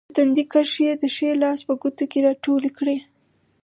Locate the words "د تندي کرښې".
0.09-0.83